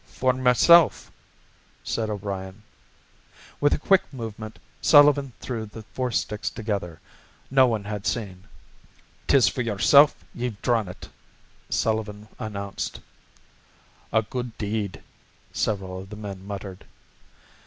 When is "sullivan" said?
4.81-5.31, 11.69-12.27